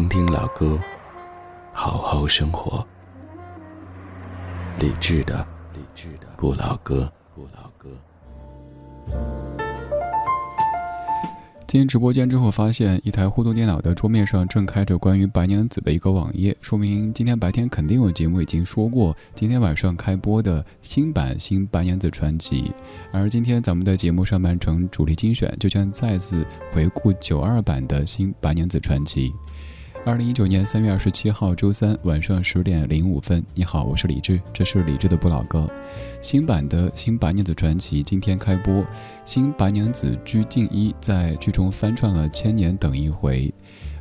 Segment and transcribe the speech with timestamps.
[0.00, 0.80] 听听老歌，
[1.74, 2.82] 好好生活。
[4.78, 7.90] 理智的，理智的不老歌，不老歌。
[11.66, 22.62] 进直播间之后，发现一台互动电脑的桌面上正开着关于白娘子的一个网页，说明今天白天肯定有节目已经说过今天晚上开播的新版《新白娘子传奇》，
[23.12, 26.42] 而今天咱们的节目上半程主题精选就将再次
[26.72, 29.30] 回顾九二版的新白娘子传奇。
[30.02, 35.70] 二零一九年三月二十七号周三晚上十点零五分，你好，我是李志，这是李志的不老歌。
[36.22, 38.82] 新版的《新白娘子传奇》今天开播，
[39.26, 43.46] 新白娘子鞠婧祎在剧中翻唱了《千年等一回》，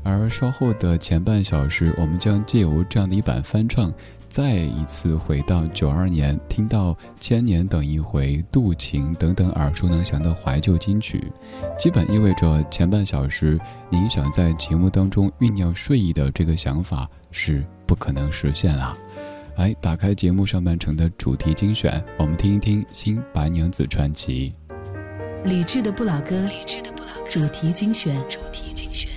[0.02, 3.94] 而稍后的前半小时，我们将借由这样的一版翻唱。
[4.30, 11.32] 再一次回到九二年，听到《千年等一回》《渡情》等等耳熟能详的怀旧金曲，
[11.80, 18.96] 基本意味着前半小时您想在节目当中酝酿睡意的这个想法是不可能实现了。
[19.58, 24.54] 来，打开节目上半程的主题精选，我们听一听《新白娘子传奇》。
[25.50, 26.48] 理智的不老歌，
[27.28, 28.16] 主题精选。
[28.32, 29.09] 风流泪，梦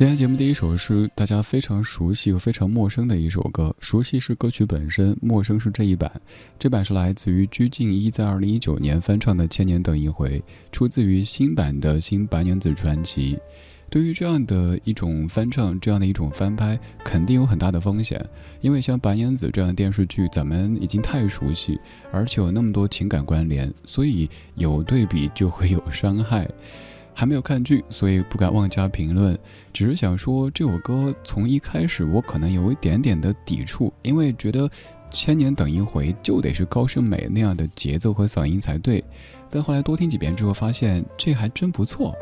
[0.00, 6.10] 今天节目第一首是大家非常熟悉又非常陌生的一首歌，熟悉是歌曲本身，陌生是这一版。
[6.58, 10.38] 这版是来自于鞠婧祎在二零一九年翻唱的《千年等一回》，
[10.72, 13.34] 出自于新版的《新白娘子传奇》。
[13.90, 18.26] 对于这样的一种翻唱，这样的一种翻拍，肯定有很大的风险，
[18.62, 21.78] 因为像白娘子这样的电视剧，咱们已经太熟悉，
[22.10, 26.48] 而且有那么多情感关联，所以有对比就会有伤害。
[27.20, 29.38] 还没有看剧，所以不敢妄加评论。
[29.74, 34.66] 只是想说，这首歌从一开始我可能有一点点的抵触，因为觉得。
[35.12, 39.02] 千年等一回，就得是高胜美那样的节奏和嗓音才对。
[39.50, 42.14] 但后来多听几遍之后，发现这还真不错。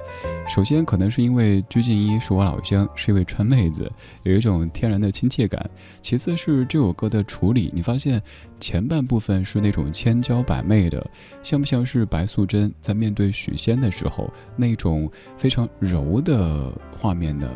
[0.48, 3.90] 首先，可能是因为鞠婧祎是我老乡，是一位川妹子，
[4.22, 5.69] 有一种天然的亲切感。
[6.00, 8.22] 其次是这首歌的处理，你发现
[8.58, 11.04] 前半部分是那种千娇百媚的，
[11.42, 17.48] 像不像是白素贞在面对许仙的时候那种非常柔的画面呢？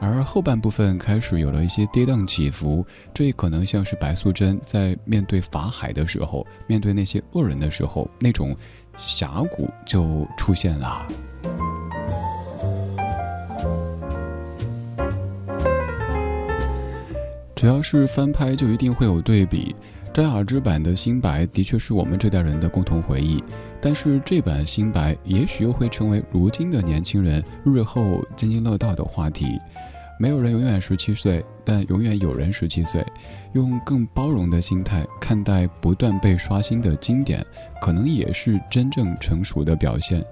[0.00, 2.84] 而后半部分开始有了一些跌宕起伏，
[3.14, 8.52] 这也可能像是白素贞在面对法海的时候，面对那些恶人的时候，那种
[8.96, 11.06] 峡谷就出现了。
[17.54, 19.74] 只要是翻拍，就一定会有对比。
[20.12, 23.42] 张雅芝版的新白的确是我们这代人的共同回忆，
[23.80, 29.58] 但是这版新白也许又会成为如今的年轻人日后津津乐道的话题。
[30.18, 33.04] 没有人永远十七岁，但永远有人十七岁。
[33.54, 37.44] 用更包容的心态看待不断被刷新的经典，
[37.80, 40.24] 可能也是真正成熟的表现。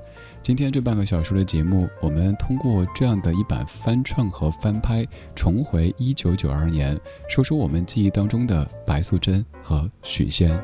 [0.43, 5.05] 今天这半个小时的节目，我们通过这样的一版翻唱和翻拍，
[5.35, 6.99] 重回一九九二年，
[7.29, 10.59] 说说我们记忆当中的白素贞和许仙。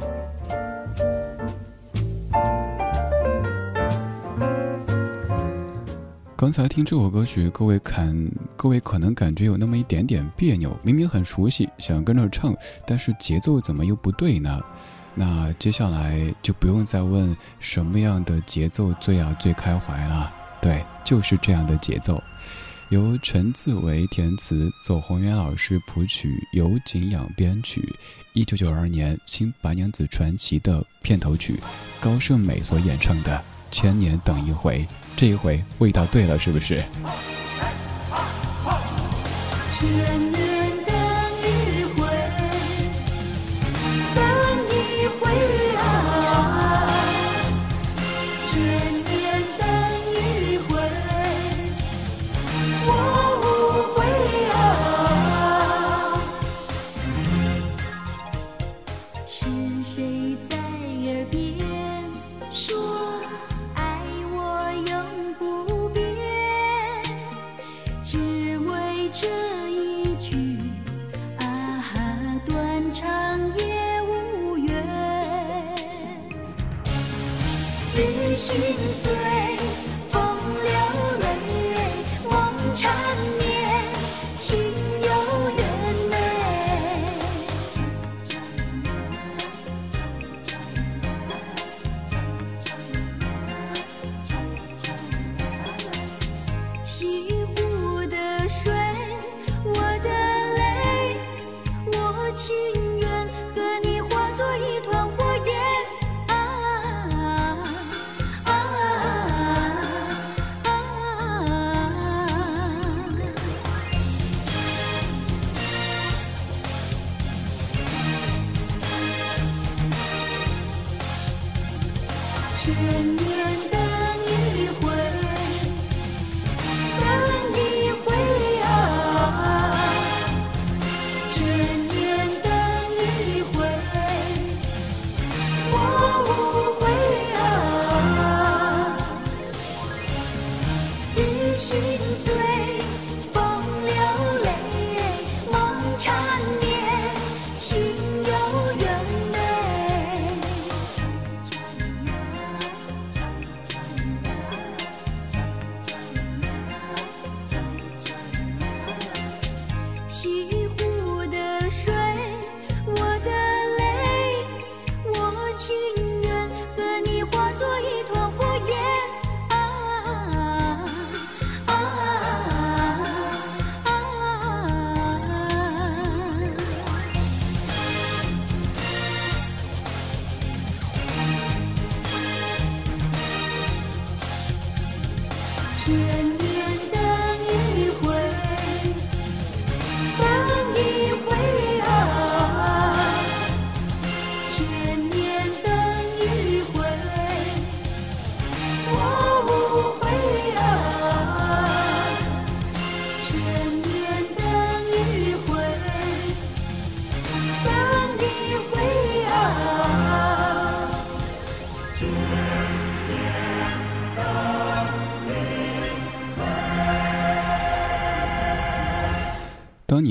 [6.39, 8.15] 刚才听这首歌曲，各位看，
[8.59, 10.79] 各位可能感觉有那么一点点别扭。
[10.83, 12.55] 明明很熟悉，想跟着唱，
[12.87, 14.61] 但是节奏怎么又不对呢？
[15.15, 20.31] 那接下来就不用再问什么样的节奏最啊最开怀了。
[20.61, 22.23] 对，就是这样的节奏。
[22.91, 27.83] 由陈自为填词，左宏元老师谱曲，由景仰编曲。
[28.35, 31.59] 一九九二年《新白娘子传奇》的片头曲，
[31.99, 33.43] 高胜美所演唱的。
[33.71, 34.87] 千年等一回，
[35.17, 36.85] 这一回味道对了，是不是？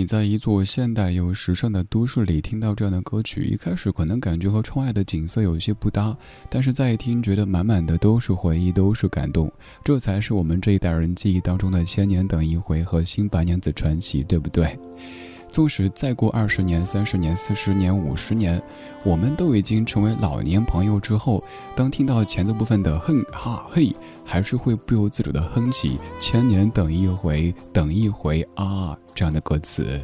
[0.06, 6.16] 在一座现代又时尚的都市里听到这样的歌曲，一开始可能感觉和窗外的景色有些不搭，
[6.50, 9.52] 但是再一听，觉得满满的都是回忆，都是感动。
[9.84, 14.78] 这才是我们这一代人记忆当中的《千年等一回》和《新白娘子传奇》，对不对？
[15.56, 18.62] 纵使再过二十年、三十年、四十年、五十年，
[19.06, 21.42] 我们都已经成为老年朋友之后，
[21.74, 23.96] 当听到前奏部分的“哼哈嘿”，
[24.26, 29.98] 还是会不由自主地哼起“千年等一回，等一回啊”这样的歌词。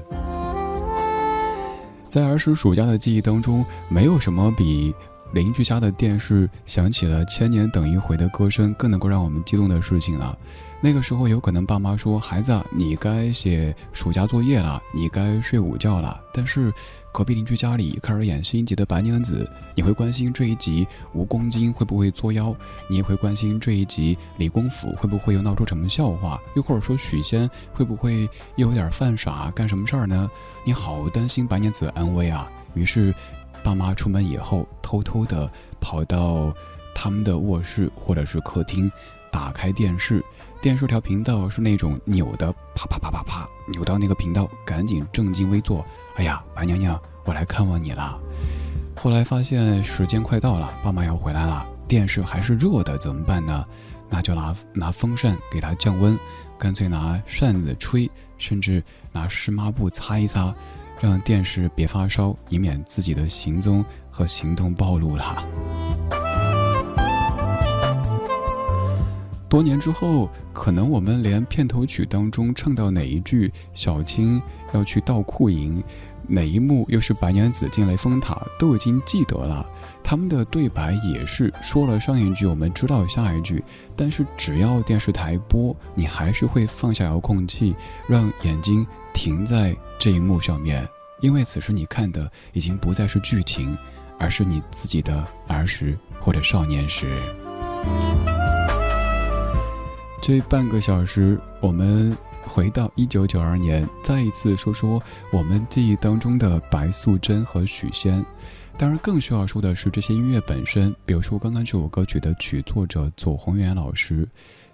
[2.07, 4.95] 在儿时暑假的记忆当中，没有什么比。
[5.33, 10.37] 邻居家的电视响起了《千年等一回》的歌声，更能够让我们激动的事情了。
[10.83, 16.73] 那个时候，有可能爸妈说：“孩子，你该写暑假作业了，你该睡午觉了。”但是，
[17.13, 22.55] 隔壁邻居家里开始演新一集的《白娘子》，你会关心这一集蜈蚣精会不会作妖？
[22.89, 26.39] 你也会关心这一集李公甫会不会又闹出什么笑话？
[26.55, 30.29] 又或者说许仙会不会又有点犯傻，干什么事儿呢？
[30.65, 32.49] 你好担心白娘子安危啊！
[32.73, 33.13] 于是。
[33.63, 35.49] 爸妈出门以后，偷偷的
[35.79, 36.53] 跑到
[36.93, 38.91] 他们的卧室或者是客厅，
[39.31, 40.23] 打开电视，
[40.61, 45.85] 电视调频道是那种扭的，啪啪啪啪啪，扭到那个频道，赶紧正襟危坐。
[46.15, 48.19] 哎呀，白娘娘，我来看望你了。
[48.95, 53.65] 后来发现时间快到了，爸妈要回来了，电视还是热的，怎么办呢？
[54.09, 56.19] 那就拿拿风扇给它降温，
[56.57, 60.53] 干脆拿扇子吹，甚至拿湿抹布擦一擦。
[61.01, 65.43] 让电视别发烧，以免自己的行踪和行动暴露了。
[69.49, 74.39] 多年之后，可能我们连片头曲当中唱到哪一句小青
[74.73, 75.83] 要去盗库营，
[76.27, 79.65] 哪一幕又是白娘子进雷峰塔，都已经记得了。
[80.03, 83.63] 他们的对白也是说了上一句，我们知道下一句，
[83.95, 87.75] 但是只要电视台播，你还是会放下遥控器，
[88.07, 88.85] 让眼睛。
[89.13, 90.87] 停在这一幕上面，
[91.19, 93.77] 因为此时你看的已经不再是剧情，
[94.17, 97.07] 而是你自己的儿时或者少年时。
[100.21, 105.01] 这半个小时，我们回到一九九二年，再一次说说
[105.31, 108.23] 我们记忆当中的白素贞和许仙。
[108.77, 114.27] 当然，更需要说的是这些音乐本身，比如说刚刚这首歌曲的曲作者左宏元老师，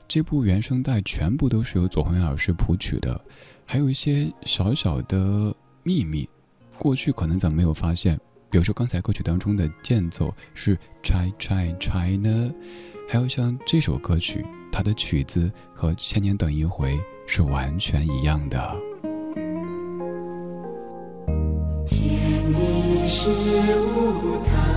[0.07, 3.19] 这部原声带全部都是由左宏元老师谱曲的。
[3.69, 6.27] 还有一些小小的秘密，
[6.77, 8.17] 过去可能咱们没有发现。
[8.49, 12.49] 比如说刚才歌曲当中的间奏是 China China，
[13.09, 16.95] 还有像这首歌曲，它的曲子和《千年等一回》
[17.27, 18.73] 是完全一样的。
[21.89, 24.76] 天地是舞台，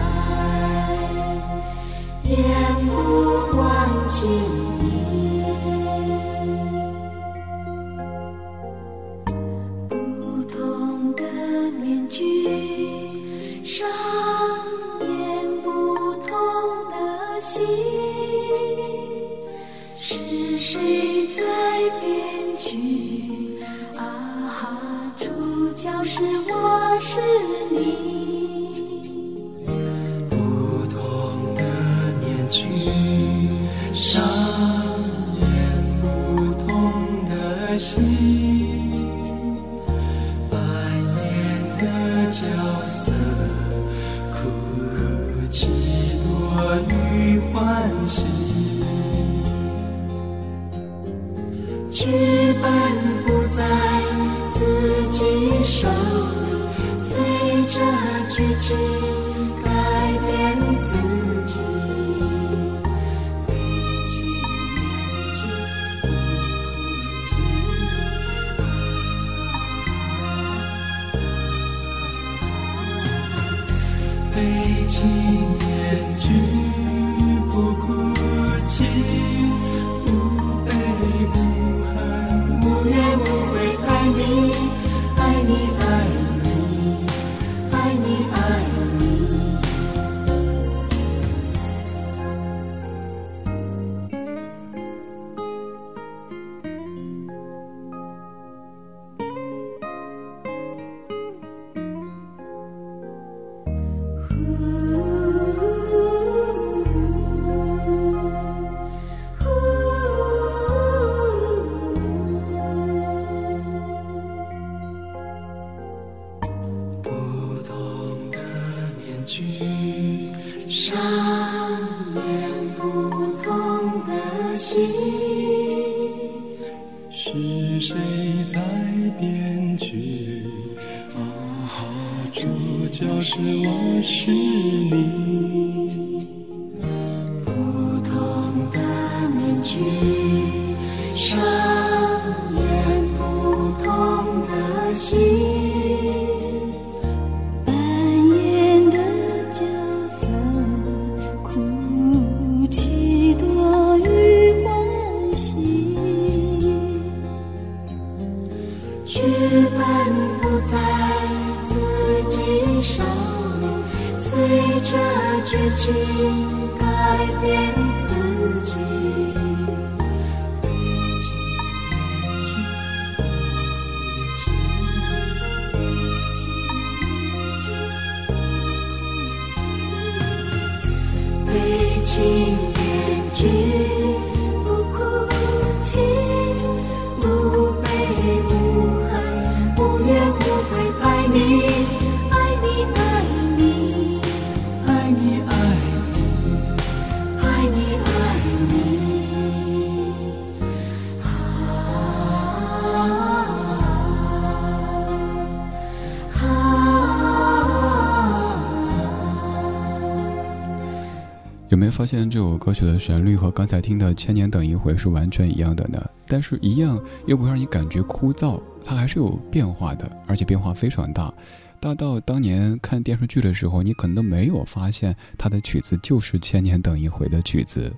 [212.00, 216.02] 发现这首歌曲的旋律和刚才听的《千年等一回》是完全一样的呢？
[216.26, 221.30] 但是，一样又不会让你感觉枯燥，它还是有变化的，而且变化非常大，
[221.78, 227.95] 大到当年看电视剧的时候，你可能都没有发现它的曲子就是《千年等一回》的曲子。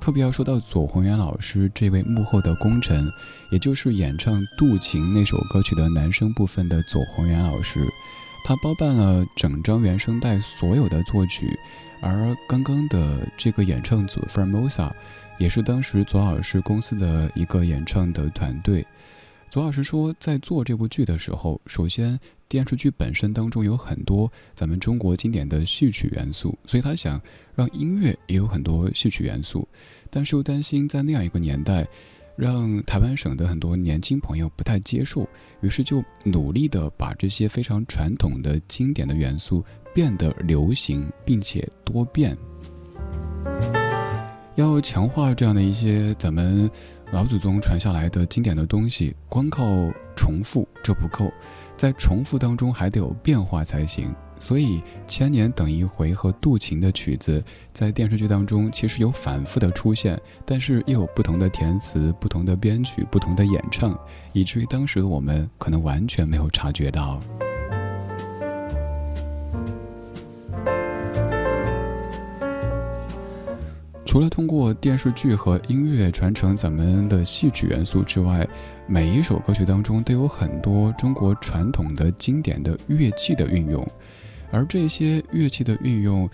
[0.00, 3.08] 特别要说到左宏元老师这位幕后的功臣，
[3.52, 7.86] 也就是演唱《渡情》那首歌曲的男声部分的左宏元老师，
[8.44, 11.56] 他包办了整张原声带所有的作曲。
[12.00, 14.90] 而刚刚的这个演唱组 Formosa，
[15.38, 18.86] 也是当时左老师公司的一个演唱的团队。
[19.50, 27.20] 左老师说，在做这部剧的时候，首先电视剧本身当中有很多咱们中国经典的戏曲元素，所以他想
[27.54, 29.66] 让音乐也有很多戏曲元素，
[30.10, 31.88] 但是又担心在那样一个年代，
[32.36, 35.26] 让台湾省的很多年轻朋友不太接受，
[35.62, 39.64] 于是就努力的把这些非常传统的经典的元素
[39.98, 42.38] 变得流行，并且多变。
[44.54, 46.70] 要强化这样的一些咱们
[47.10, 49.64] 老祖宗传下来的经典的东西，光靠
[50.14, 51.28] 重复这不够，
[51.76, 54.14] 在重复当中还得有变化才行。
[54.38, 63.98] 所以，《千年等一回》和《渡情》的曲子在电视剧当中其实有反复的出现，但是又有不同的填词、不同的编曲、不同的演唱，
[64.32, 67.18] 以至于当时的我们可能完全没有察觉到。
[74.08, 78.48] 除了通过电视剧和音乐传承咱们的戏曲元素之外，
[78.86, 83.86] 每一首歌曲当中都有很多中国传统的经典的乐器的运用，
[84.50, 86.26] 而这些乐器的运用，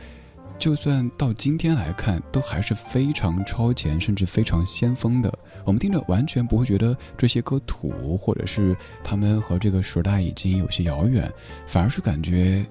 [0.57, 5.37] 就算到今天来看，都还是非常超前，甚至非常先锋的。
[5.65, 11.29] 我们听着完全不会觉得这些歌土，或者是他们和这个时代已经有些遥远，
[11.67, 12.65] 反而是感觉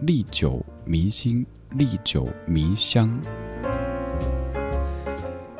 [0.00, 3.20] 历久弥新，历久弥香。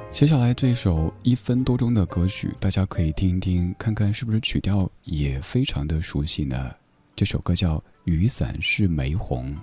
[0.08, 6.74] 接下来这首一分多钟的歌曲，大家可以听一听，看看是不是曲调也非常的熟悉呢？
[7.14, 9.54] 这首歌叫《雨伞是玫红》。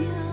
[0.00, 0.29] you.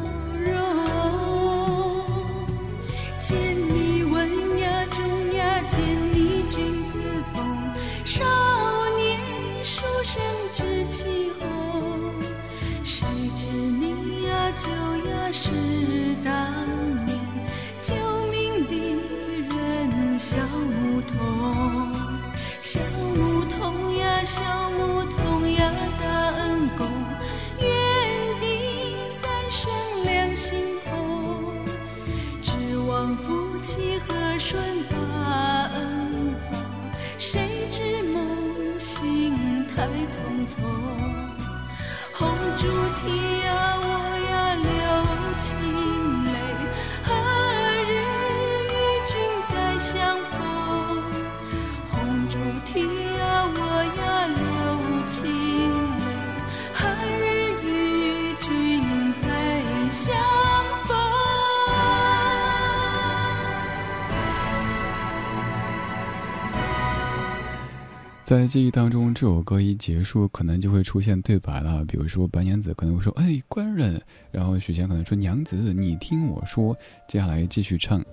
[68.48, 71.84] 记忆当中，这首歌一结束，可能就会出现对白了。
[71.84, 76.76] 比如说白娘子可能会说：“哎，官人。”然后许仙可能说：“娘子，你听我说。”
[77.10, 78.04] 接下来继续唱。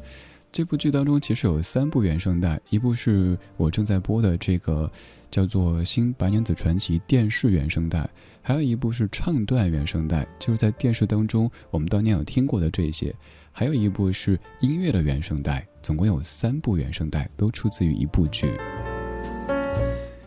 [0.50, 4.90] 这部剧当中其实有三部原声带，一部是我正在播的这个
[5.30, 8.08] 叫做《新白娘子传奇》电视原声带，
[8.40, 13.14] 还有一部是唱段原声带，就是在电视当中我们当年有听过的这些，
[13.50, 18.48] 还有一部是音乐的原声带，总共有三部原声带，都出自于一部剧。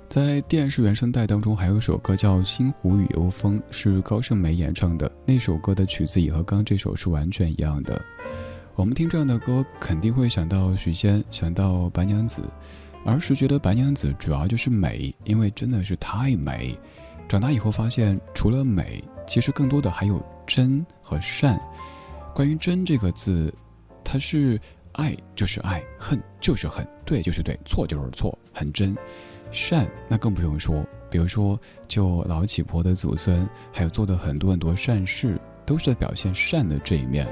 [0.10, 5.12] 在电视原声带当中，还有一首歌叫《星湖与幽风》，是高胜美演唱的。
[5.26, 8.02] 那首歌的曲子也和刚这首是完全一样的。
[8.76, 12.42] 我们听这样的歌，肯定会想到许仙，想到白娘子。
[13.06, 16.78] 儿时觉得白娘子主要就是美，因为真的是太美。
[17.28, 21.60] 长大以后发现，除了美，其实更多的还有真和善。
[22.34, 23.54] 关于真这个字，
[24.06, 24.60] 它是
[24.94, 28.96] 爱就是爱，恨就是恨，对就是对，错就是错，很真。
[29.52, 37.28] 善那更不用说，比如说就老乞婆的祖孙，还有做的很多很多善事，都是在表现善的这一面。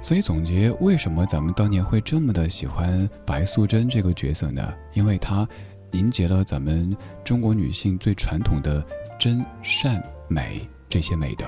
[0.00, 4.72] 所以总结，为什么咱们当年会这么的喜欢白素贞这个角色呢？
[4.94, 5.46] 因为她
[5.90, 8.84] 凝结了咱们中国女性最传统的
[9.18, 11.46] 真善美这些美德。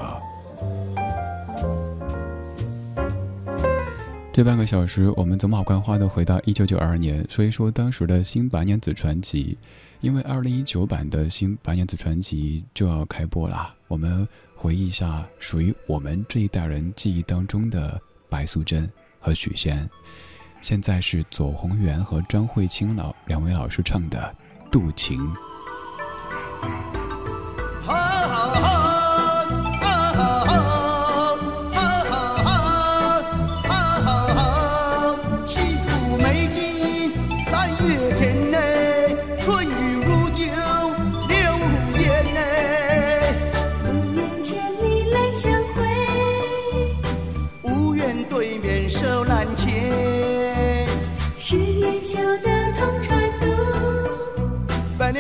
[4.33, 9.59] 这半个小时，我们走马观花的回到一九九二年，说一说当时的新白娘子传奇。
[10.01, 19.87] 因为二零一九版的新白娘子传奇就要开播了，我们回忆一下属于我们这一代人记忆当中的白素贞和许仙。
[20.63, 24.35] 现在是左宏元和张慧清老两位老师唱的
[24.71, 25.21] 《渡情》。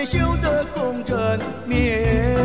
[0.04, 2.39] 修得共枕眠，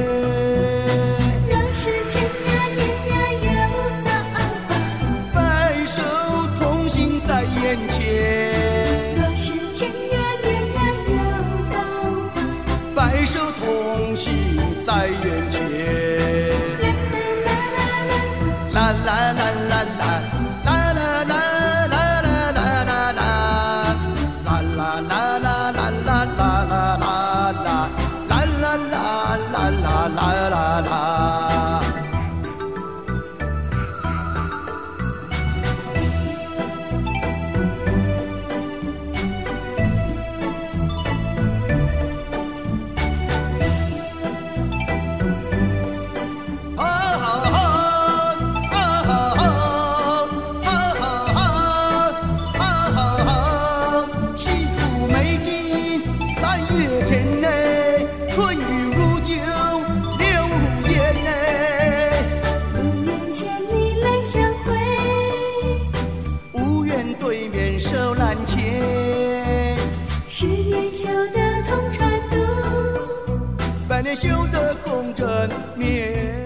[75.15, 76.45] 枕眠。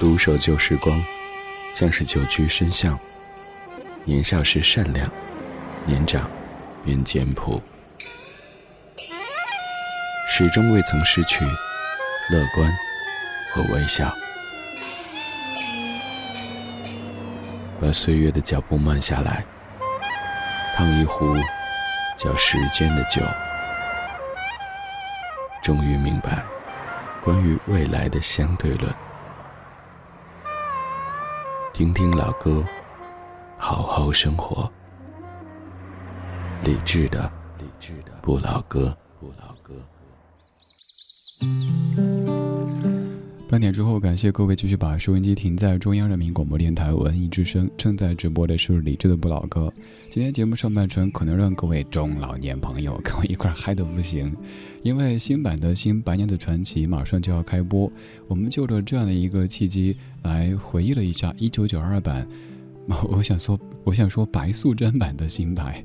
[0.00, 0.98] 独守旧时光，
[1.74, 2.98] 像是久居深巷。
[4.04, 5.10] 年少时善良，
[5.84, 6.30] 年长
[6.82, 7.60] 便简朴，
[10.30, 11.44] 始终未曾失去
[12.30, 12.74] 乐观
[13.52, 14.14] 和微笑。
[17.80, 19.44] 把岁月的脚步慢下来，
[20.74, 21.36] 烫一壶
[22.16, 23.20] 叫时间的酒。
[25.64, 26.44] 终于明白，
[27.24, 28.94] 关于未来的相对论。
[31.72, 32.62] 听听老歌，
[33.56, 34.70] 好好生活。
[36.64, 39.72] 理智的，理智的不老歌，不老歌。
[43.54, 47.70] 半点之后，感谢各位继续把收音机停在中央人民广播电台文艺之声。
[47.76, 49.72] 正在直播的是李志的不老歌。
[50.10, 54.34] 今天节目上半程可能让各位中老年朋友跟我一块嗨的不行，
[54.82, 57.88] 因为新版的新白娘子传奇马上就要开播。
[58.26, 62.26] 我们就着这样的一个契机来回忆了一下一九九二版，
[63.08, 65.80] 我想说，我想说白素贞版的新白。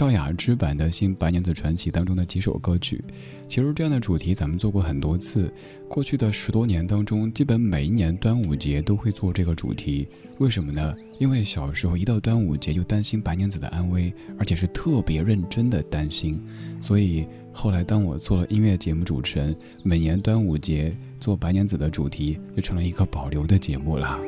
[0.00, 3.04] 赵雅芝版的《新白娘子传奇》当中的几首歌曲。
[3.46, 5.52] 其实这样的主题咱们做过很多次，
[5.90, 10.08] 过去的十多年当中，基本每一年端午节都会做这个主题。
[10.38, 10.96] 为什么呢？
[11.18, 16.40] 因为小时候一到端午节就担心白娘子的安危，而且是特别认真的担心。
[16.80, 24.18] 所以后来当我做了音乐节目主持人，每年端午节做白娘子的主题就成了一个保留的节目了。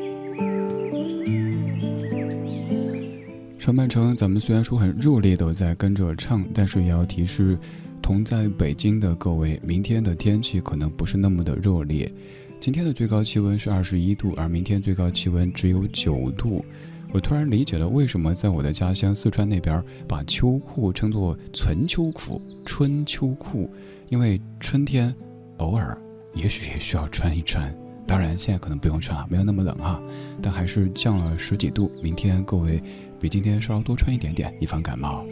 [3.62, 7.57] 上半程咱们虽然说很热烈的在跟着唱，但是也要提示
[8.03, 12.12] 同在北京的各位，明天的天气可能不是那么的热烈。
[12.59, 16.64] 今天的最高气温是二十一度，而明天最高气温只有九度。
[17.12, 23.70] 我突然理解了为什么在我的家乡四川那边把秋裤称作存秋裤、春秋裤，
[24.09, 25.14] 因为春天
[25.59, 25.96] 偶尔
[26.35, 27.72] 也许也需要穿一穿。
[28.09, 30.03] 当然现在可能不用穿了，没有那么冷哈，
[30.42, 31.92] 但还是降了十几度。
[32.03, 32.83] 明天各位。
[33.22, 35.24] 比今天稍稍多穿一点点，以防感冒。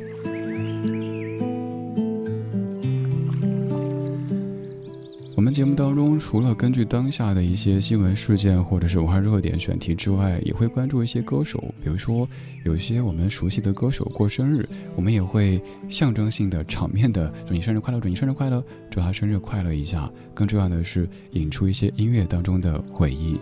[5.35, 11.59] 我们节目当中，除了根据当下的一些新闻事件或者是文化热点选题之外，也会关注一些歌手。
[11.83, 12.29] 比如说，
[12.64, 20.09] 有些我们熟悉的歌手过生日，我们也会象征性的、场面的祝你生日快乐，祝你生日快乐，祝他生日快乐一下。
[20.33, 23.40] 更重要的是，引出一些音乐当中的回忆。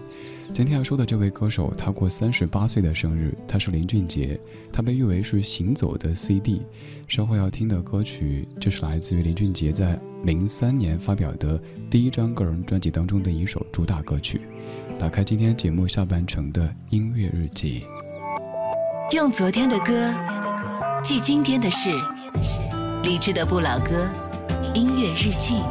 [0.52, 4.38] 今天要说的这位歌手，他过三十八岁的生日，他是林俊杰，
[4.72, 6.62] 他被誉为是行走的 CD。
[7.06, 14.40] 稍后要听的歌曲，就是来自于林俊杰在零三年发表的第一张个人专辑当中的一首主打歌曲。
[14.98, 17.84] 打开今天节目下半程的音乐日记，
[19.12, 20.12] 用昨天的歌
[21.04, 21.90] 记今天的事，
[23.04, 24.08] 理智的不老歌，
[24.74, 25.62] 音乐日记。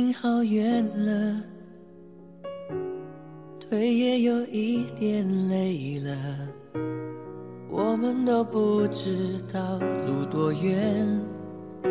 [0.00, 1.42] 经好远了，
[3.58, 6.16] 腿也有一点累了，
[7.68, 9.60] 我们都不知道
[10.06, 11.20] 路多远，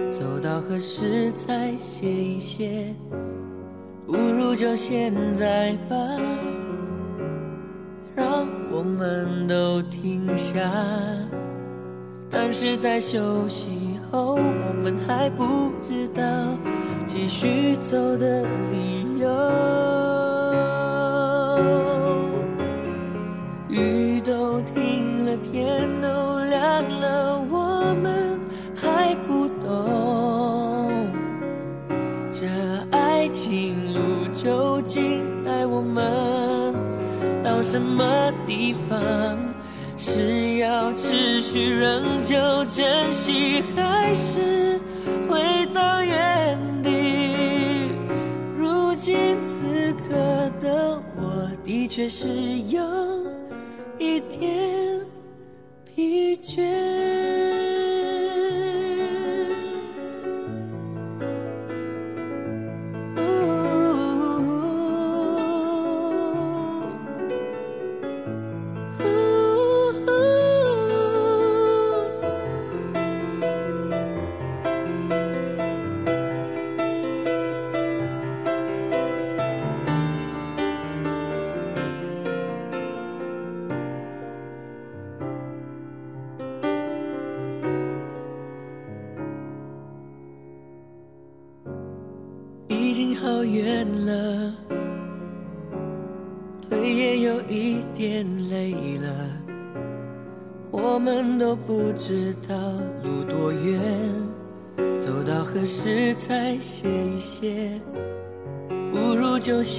[0.09, 2.95] 走到何时才歇一歇？
[4.05, 5.97] 不如就现在吧，
[8.15, 10.61] 让我们都停下。
[12.29, 16.23] 但是在休息后，我们还不知道。
[17.07, 19.27] 继续走的理由，
[23.69, 28.39] 雨都停了，天都亮了，我们
[28.75, 31.07] 还不懂
[32.29, 32.45] 这
[32.91, 33.99] 爱情路
[34.33, 36.75] 究竟带我们
[37.41, 38.99] 到什么地方？
[39.99, 44.66] 是要持续仍旧珍惜，还是
[51.97, 52.27] 却是
[52.67, 52.79] 有
[53.97, 55.01] 一点
[55.83, 57.06] 疲倦。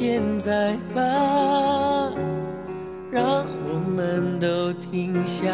[0.00, 1.02] 现在吧，
[3.10, 5.48] 让我们都停下。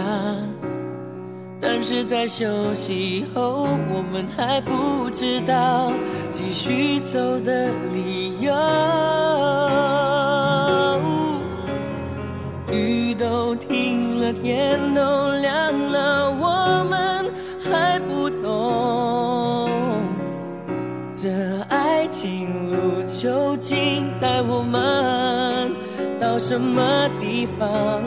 [1.58, 5.90] 但是在休息后，我们还不知道
[6.30, 8.52] 继续走的理由。
[12.70, 14.78] 雨都停了，天
[26.46, 28.02] 什么地方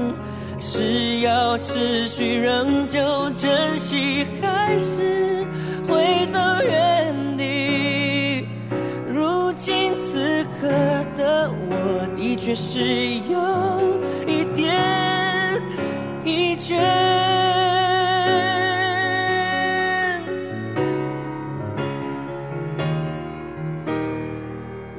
[0.60, 5.44] 是要持续仍旧珍惜还是
[5.88, 8.46] 回到原地
[9.08, 10.68] 如今此刻
[11.18, 12.80] 的我的确是
[13.28, 14.72] 有一点
[16.24, 16.78] 疲倦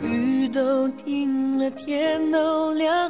[0.03, 3.08] 雨都停了天都亮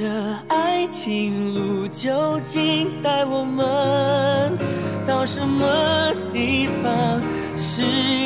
[0.00, 0.06] 这
[0.48, 4.58] 爱情路究竟带我们
[5.06, 7.22] 到什么地方？
[7.54, 7.82] 是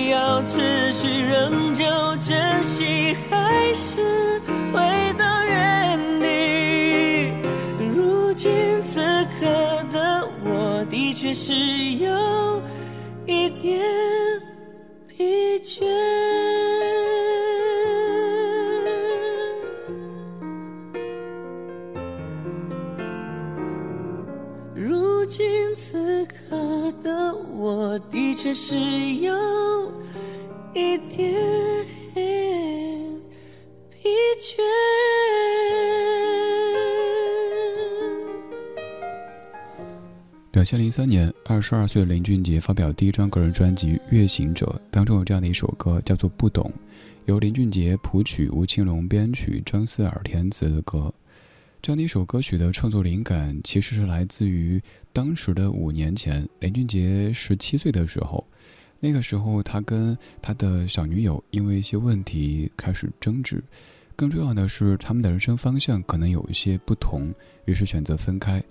[0.08, 1.84] 要持续仍旧
[2.20, 4.40] 珍惜，还是
[4.72, 4.78] 回
[5.18, 7.32] 到原地？
[7.80, 8.52] 如今
[8.84, 9.00] 此
[9.40, 9.44] 刻
[9.92, 11.52] 的我，的确是
[11.94, 12.62] 有
[13.26, 13.82] 一点
[15.08, 16.23] 疲倦。
[28.44, 28.76] 我，的确是
[29.24, 29.92] 有
[30.74, 31.32] 一点
[33.90, 34.60] 疲倦。
[40.52, 46.70] 两千零三年，二十二岁的林俊杰发表第一张个人专辑《月行者》，当中有这样的一首歌，叫做《不懂》，
[47.24, 51.12] 由林俊杰谱曲，吴青龙编曲，张思尔填词的歌。
[51.84, 54.80] 这样的一首歌曲的创作灵感，其实是来自于
[55.12, 58.42] 当时的五年前，林俊杰十七岁的时候。
[59.00, 63.62] 那个时候，他跟他的小女友因为一些问题开始争执，
[64.16, 67.30] 更重要的是，他们的人生方向可能有一些不同，
[67.66, 68.64] 于是选择分开。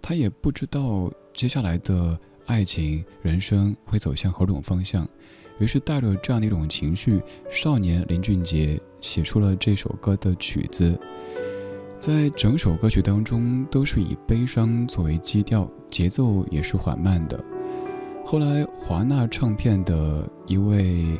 [0.00, 5.04] 他也不知道接下来的爱情、人生会走向何种方向，
[5.58, 7.20] 于是带着这样的一种情绪，
[7.50, 10.96] 少年林俊杰写出了这首歌的曲子。
[12.02, 17.38] 在整首歌曲当中，都是以悲伤作为基调，节奏也是缓慢的。
[18.26, 21.16] 后来，华纳唱片的一位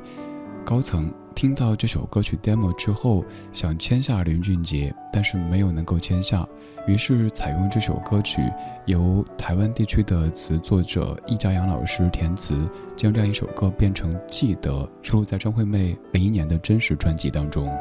[0.64, 6.44] 高层听到这首歌曲 demo 之后，想签下林俊杰，但是没有能够签下，
[6.88, 8.42] 于是采用这首歌曲
[8.86, 17.72] 由台湾地区的词作者易家扬老师填词，将这样一首歌变成《记得》，收录在张惠妹零一年的真实专辑当中。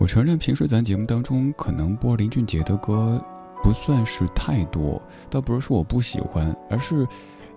[0.00, 3.22] 我承认，平时咱节目当中可能播林俊杰的歌
[3.62, 7.06] 不算是太多，倒不是说我不喜欢，而是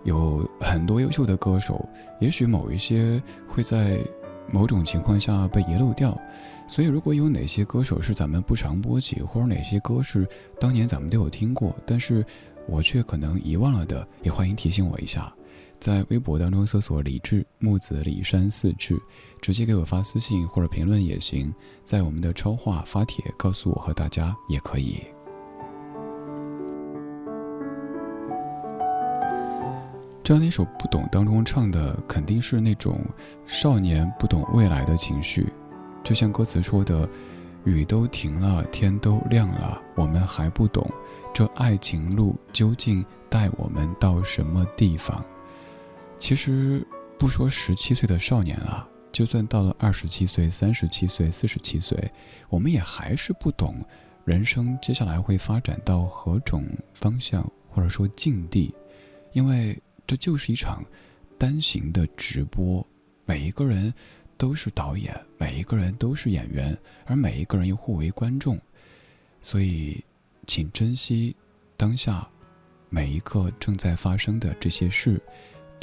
[0.03, 1.87] 有很多优秀的歌手，
[2.19, 3.97] 也许某一些会在
[4.51, 6.19] 某种情况下被遗漏掉。
[6.67, 10.27] 所以，如果有哪些歌手是咱们不常播起，或者哪些歌是
[10.59, 12.25] 当年咱们都有听过，但是
[12.67, 15.33] 我却可能遗忘了的，也欢迎提醒我一下。
[15.83, 18.97] 在微博当中搜索“李志木子李山四志”，
[19.41, 21.53] 直接给我发私信或者评论也行。
[21.83, 25.01] 在我们的超话发帖告诉我和大家也可以。
[30.23, 33.01] 这样的一首《不懂》当中唱的肯定是那种
[33.45, 35.51] 少年不懂未来的情绪，
[36.01, 37.05] 就像歌词说的
[37.65, 40.89] ：“雨都停了，天都亮了，我们还不懂
[41.33, 45.21] 这爱情路究竟带我们到什么地方。”
[46.23, 46.87] 其实，
[47.19, 52.09] 不说十七岁的少年了，就算到了二十七岁、三十七岁、四十七岁，
[52.47, 53.85] 我们也还是不懂
[54.23, 58.73] 人生接下来会发展到何种方向，或者说境地，
[59.33, 60.81] 因为这就是一场
[61.37, 62.87] 单行的直播，
[63.25, 63.93] 每一个人
[64.37, 68.57] 都是导演，每一个人都是演员，而每一个人又互为观众，
[69.41, 70.01] 所以，
[70.47, 71.35] 请珍惜
[71.75, 72.25] 当下
[72.87, 75.21] 每一刻正在发生的这些事。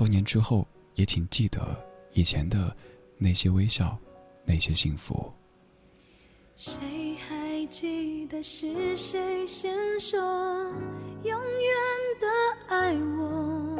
[0.00, 1.76] 多年之后，也请记得
[2.14, 2.74] 以前的
[3.18, 3.98] 那些微笑，
[4.46, 5.30] 那些幸福。
[6.56, 10.18] 谁还记得是谁先说
[11.22, 11.38] 永远
[12.18, 12.26] 的
[12.68, 13.78] 爱我？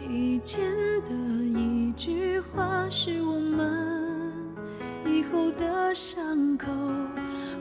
[0.00, 0.60] 以前
[1.02, 1.12] 的
[1.56, 4.32] 一句话是我们
[5.06, 6.66] 以后的伤口。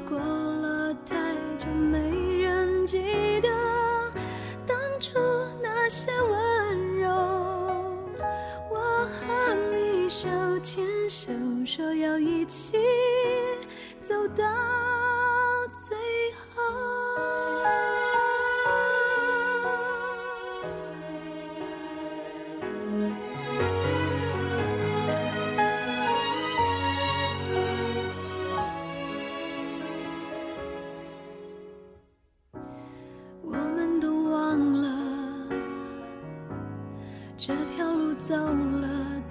[0.09, 1.15] 过了太
[1.59, 1.99] 久，没
[2.41, 2.99] 人记
[3.39, 3.49] 得
[4.65, 5.13] 当初
[5.83, 7.09] 那些温柔。
[8.71, 10.29] 我和你手
[10.61, 11.33] 牵手，
[11.65, 12.77] 说要一起
[14.01, 14.45] 走到
[15.85, 15.97] 最
[16.55, 17.02] 后。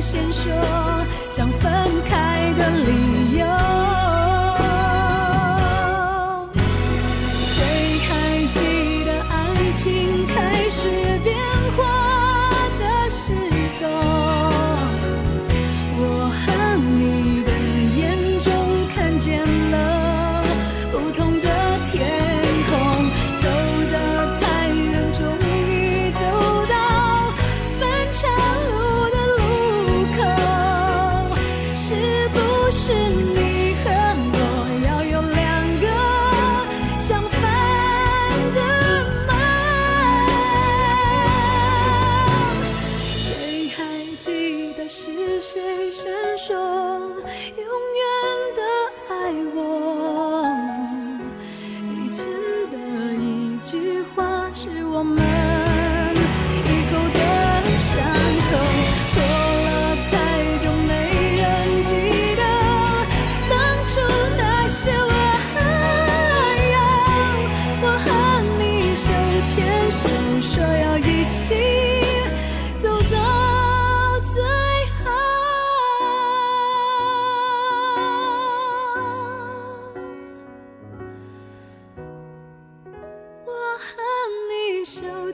[0.00, 0.52] 先说
[1.30, 1.85] 想分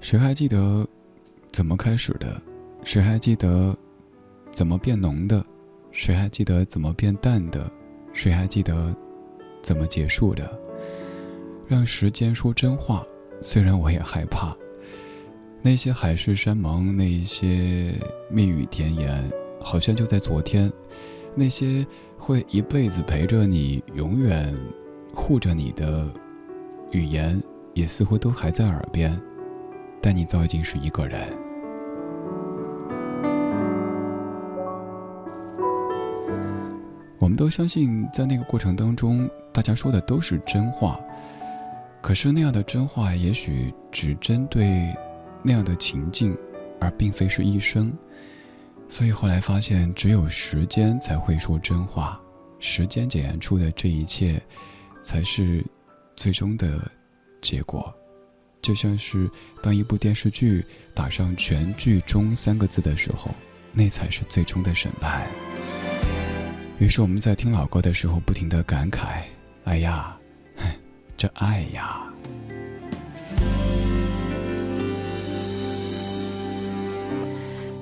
[0.00, 0.86] 谁还记得
[1.52, 2.40] 怎么开始的？
[2.82, 3.76] 谁还记得
[4.50, 5.44] 怎么变浓的？
[5.90, 7.70] 谁还记得怎么变淡的？
[8.12, 8.96] 谁还记得
[9.60, 10.58] 怎么结束的？
[11.68, 13.04] 让时间说真话，
[13.42, 14.56] 虽然我也害怕。
[15.60, 17.92] 那些海誓山盟，那些
[18.30, 19.30] 蜜语甜言，
[19.60, 20.72] 好像就在昨天。
[21.34, 21.86] 那些
[22.16, 24.52] 会一辈子陪着你、永远
[25.14, 26.08] 护着你的
[26.90, 27.40] 语言，
[27.74, 29.20] 也似乎都还在耳边，
[30.00, 31.20] 但你早已经是一个人。
[37.18, 40.98] 我们都相信，在那个过程当中，大家说的都是真话。
[42.00, 44.92] 可是那样的真话，也许只针对
[45.42, 46.34] 那样的情境，
[46.80, 47.96] 而并非是一生。
[48.88, 52.18] 所以后来发现，只有时间才会说真话，
[52.58, 54.42] 时间检验出的这一切，
[55.02, 55.64] 才是
[56.16, 56.90] 最终的
[57.42, 57.94] 结果。
[58.62, 59.30] 就像是
[59.62, 63.34] 当一部电视剧打上“全剧终”三个字的时候，
[63.72, 65.26] 那才是最终的审判。
[66.78, 69.22] 于是我们在听老歌的时候，不停的感慨
[69.64, 70.16] ：“哎呀，
[71.16, 72.06] 这爱呀！”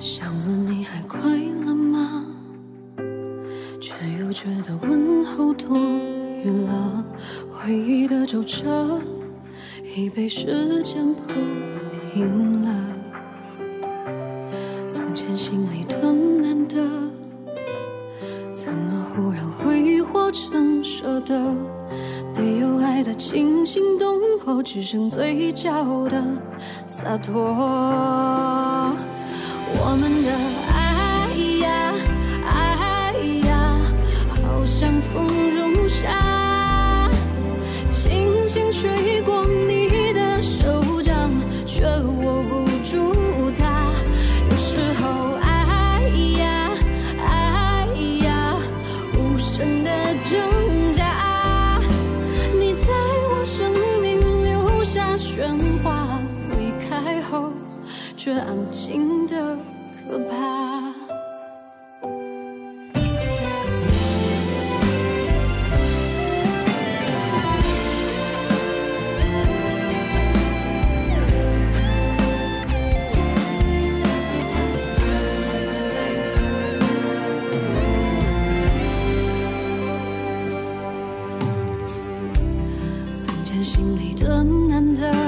[0.01, 2.25] 想问你还快乐吗？
[3.81, 7.05] 却又觉得问候多余了。
[7.51, 9.01] 回忆的皱褶
[9.99, 11.23] 已被时间铺
[12.15, 12.71] 平了。
[14.89, 16.77] 从前心里的难得，
[18.53, 21.53] 怎么忽然挥霍成舍得，
[22.37, 26.23] 没有爱的惊心动魄，只剩嘴角的
[26.87, 27.35] 洒脱。
[29.81, 30.31] 我们的
[30.73, 31.93] 爱呀，
[32.47, 33.13] 爱
[33.49, 33.81] 呀，
[34.29, 37.11] 好像风中沙，
[37.91, 39.43] 轻轻吹过
[58.41, 59.57] 安静的
[60.09, 60.95] 可怕。
[83.15, 85.28] 从前心里的难得，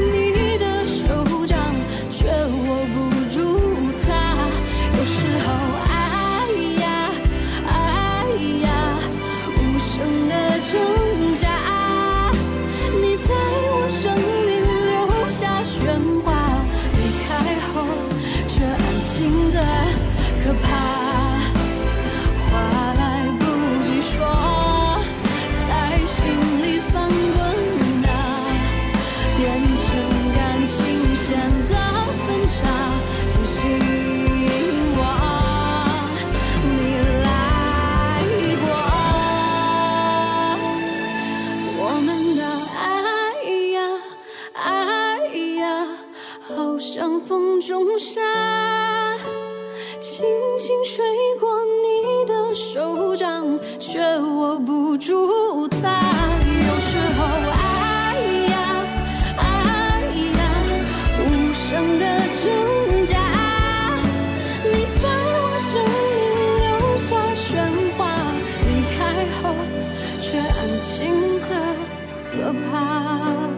[72.53, 73.49] 怕。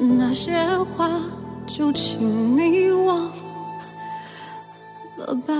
[0.00, 1.20] 那些话
[1.66, 3.30] 就请你忘
[5.18, 5.54] 了吧。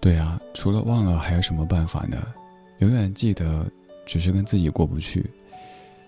[0.00, 2.16] 对啊，除了忘了还有什么办法呢？
[2.78, 3.66] 永远记得，
[4.06, 5.28] 只是跟自己过不去。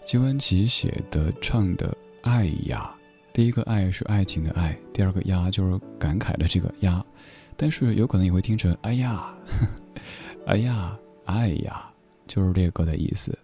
[0.04, 1.88] 金玟岐写的、唱的
[2.22, 2.90] 《爱呀》，
[3.34, 7.04] 第一个“爱”是爱情的“爱”，第二个“呀”就是感慨的这个“呀”，
[7.62, 9.32] 但是有可能也会听成“哎呀”，
[10.46, 11.88] 哎呀，哎呀，
[12.26, 13.38] 就是这个歌的意思。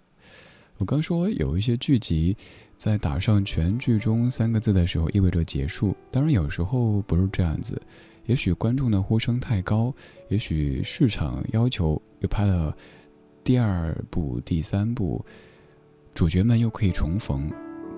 [0.79, 2.37] 我刚说有一些剧集，
[2.77, 7.81] 在打上全剧终三个字的时候意味着结束，当然有时候不是这样子，
[8.27, 9.95] 也许观众的呼声太高，
[10.31, 12.77] 也许市场要求又拍了
[13.45, 15.25] 第二部、第三部，
[16.13, 17.49] 主角们又可以重逢，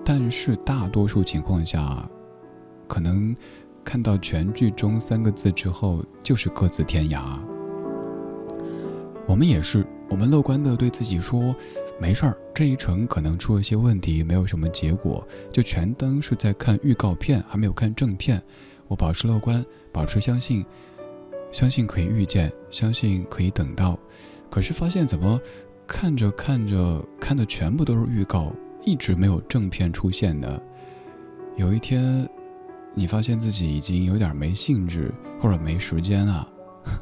[0.05, 2.07] 但是大多数情况下，
[2.87, 3.35] 可能
[3.83, 7.21] 看到全剧终三个字之后，就是各自天涯。
[9.27, 11.55] 我们也是，我们乐观的对自己说，
[11.99, 18.41] 没事儿，这一程可能出了些问题，没有什么结果，就全当是在看预告片，还没有看正片。
[18.87, 20.65] 我保持乐观，保持相信，
[21.51, 23.97] 相信可以遇见，相信可以等到。
[24.49, 25.39] 可是发现怎么
[25.87, 28.53] 看着看着看的全部都是预告，
[28.83, 30.61] 一直没有正片出现呢？
[31.55, 32.27] 有一天，
[32.93, 36.47] 你发现自己已经有点没兴致或者没时间了，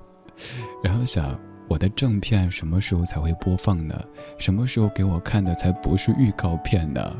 [0.83, 1.39] 然后想。
[1.69, 3.93] 我的正片什么时候才会播放呢？
[4.39, 7.15] 什么时候给我看的才不是预告片呢？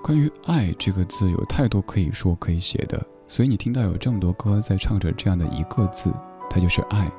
[0.00, 6.12] 关于“爱”这个字，有太多可以说可以写的，所以你听到有这么多歌在唱着这样的一个字，
[6.48, 7.10] 它就是爱。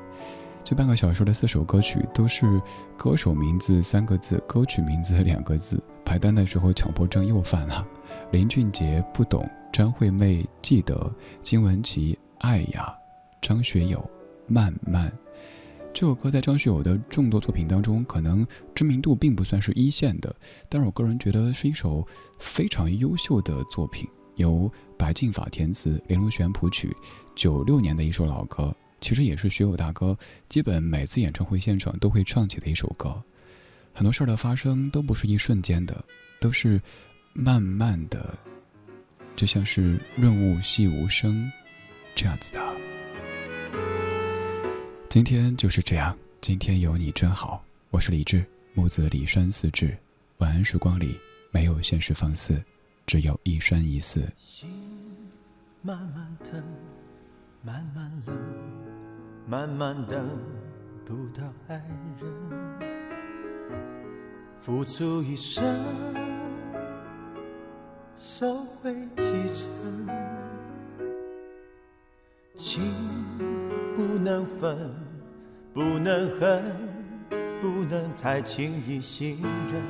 [0.64, 2.60] 这半个小时的四首歌曲都是
[2.96, 5.82] 歌手名字三个字，歌曲名字两个字。
[6.04, 7.86] 排单的时候强迫症又犯了。
[8.32, 11.10] 林俊杰不懂，张惠妹记得，
[11.42, 12.94] 金玟岐爱呀，
[13.40, 14.02] 张学友
[14.46, 15.12] 慢慢。
[15.94, 20.34] 这首歌在张学友的众多作品当中，可能知名度并不算是一线的，
[20.68, 22.06] 但是我个人觉得是一首
[22.38, 24.06] 非常优秀的作品，
[24.36, 26.94] 由白敬法填词，林隆璇谱曲，
[27.36, 30.18] 九六年的一首老歌，其实也是学友大哥
[30.48, 33.22] 基本每次演唱会现场都会唱起的一首歌。
[33.94, 36.04] 很多事儿的发生都不是一瞬间的，
[36.40, 36.80] 都是
[37.32, 38.36] 慢慢的，
[39.36, 41.50] 就像是润物细无声
[42.14, 42.60] 这样子的。
[45.08, 47.64] 今天就是这样，今天有你真好。
[47.90, 48.44] 我是李志，
[48.74, 49.96] 木子李山四志。
[50.36, 51.18] 晚安，时光里
[51.50, 52.62] 没有现实放肆，
[53.06, 54.30] 只有一山一寺。
[55.88, 56.62] 慢慢等，
[57.62, 58.36] 慢慢冷，
[59.46, 60.28] 慢慢等
[61.06, 61.82] 不到爱
[62.20, 62.30] 人，
[64.58, 65.64] 付出一生，
[68.14, 70.06] 收回几成，
[72.54, 72.92] 情
[73.96, 74.76] 不能分，
[75.72, 76.62] 不能恨，
[77.62, 79.38] 不能太轻易信
[79.72, 79.82] 任，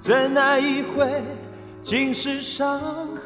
[0.00, 1.22] 怎爱一回
[1.82, 3.25] 尽是伤痕，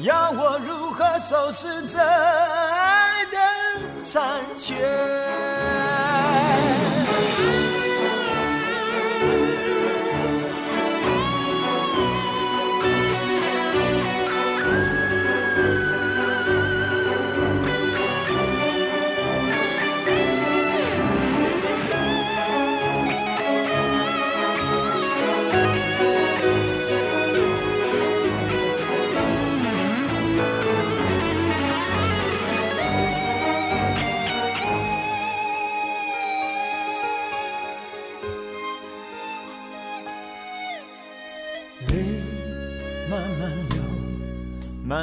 [0.00, 3.38] 要我如何收拾这爱的
[4.00, 5.43] 残缺？